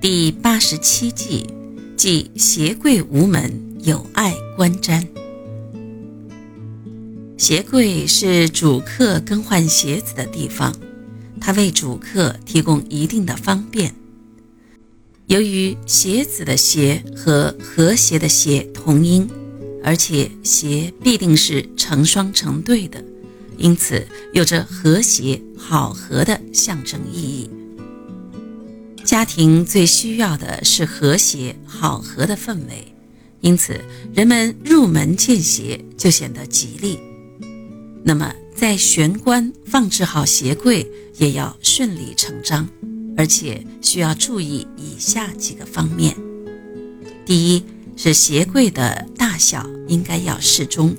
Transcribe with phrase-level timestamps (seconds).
[0.00, 1.46] 第八十七计，
[1.94, 5.06] 即鞋柜无门，有碍观瞻。
[7.36, 10.74] 鞋柜是主客更换鞋子的地方，
[11.38, 13.94] 它为主客提供一定的方便。
[15.26, 19.28] 由于鞋子的“鞋”和和谐的“谐”同音，
[19.84, 23.04] 而且鞋必定是成双成对的，
[23.58, 27.50] 因此有着和谐好合的象征意义。
[29.10, 32.94] 家庭最需要的是和谐好合的氛围，
[33.40, 33.76] 因此
[34.14, 36.96] 人们入门见鞋就显得吉利。
[38.04, 42.68] 那么，在玄关放置好鞋柜也要顺理成章，
[43.16, 46.16] 而且需要注意以下几个方面：
[47.26, 47.64] 第一
[47.96, 50.96] 是鞋柜的大小应该要适中，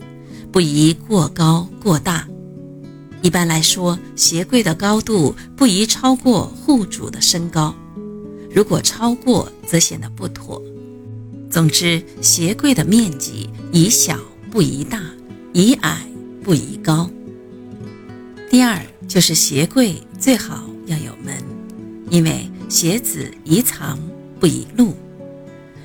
[0.52, 2.27] 不宜过高过大。
[3.21, 7.73] 一般来说，鞋柜的高度不宜超过户主的身高。
[8.53, 10.61] 如果超过，则显得不妥。
[11.49, 15.02] 总之，鞋柜的面积宜小不宜大，
[15.53, 16.05] 宜矮
[16.43, 17.09] 不宜高。
[18.49, 21.35] 第二就是鞋柜最好要有门，
[22.09, 23.97] 因为鞋子宜藏
[24.39, 24.93] 不宜露。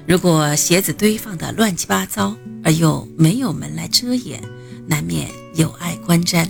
[0.07, 4.43] 如果鞋子堆放的乱七八糟，而又没有门来遮掩，
[4.87, 6.49] 难免有碍观瞻。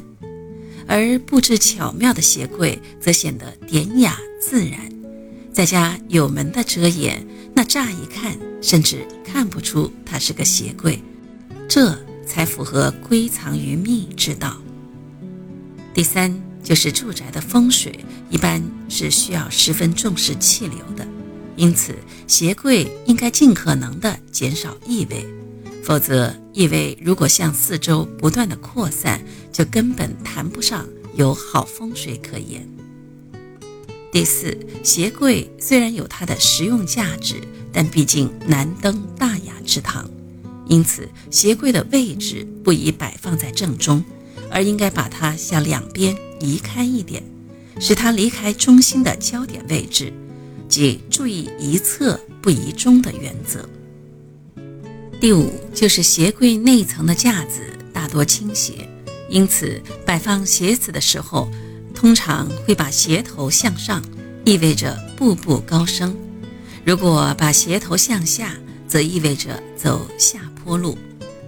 [0.86, 4.78] 而布置巧妙的鞋柜，则显得典雅自然。
[5.56, 11.02] 在家有门的遮掩，那乍一看甚至看不出它是个鞋柜，
[11.66, 14.58] 这才符合归藏于密之道。
[15.94, 21.08] 第三就是住宅的风水，一般是需要十分重视气流的，
[21.56, 21.94] 因此
[22.26, 25.26] 鞋柜应该尽可能的减少异味，
[25.82, 32.68] 否则异味如果向四周不断的扩散，就根本谈不上有好风水可言。
[34.16, 37.34] 第四，鞋柜虽然有它的实用价值，
[37.70, 40.08] 但毕竟难登大雅之堂，
[40.66, 44.02] 因此鞋柜的位置不宜摆放在正中，
[44.50, 47.22] 而应该把它向两边移开一点，
[47.78, 50.10] 使它离开中心的焦点位置，
[50.66, 53.68] 即注意一侧不移中的原则。
[55.20, 57.60] 第五，就是鞋柜内层的架子
[57.92, 58.88] 大多倾斜，
[59.28, 61.50] 因此摆放鞋子的时候。
[61.96, 64.04] 通常会把鞋头向上，
[64.44, 66.12] 意味着步步高升；
[66.84, 68.54] 如果把鞋头向下，
[68.86, 70.96] 则意味着走下坡路。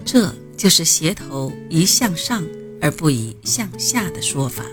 [0.04, 2.42] 这就是鞋头宜向上
[2.80, 4.64] 而不宜向下的说法。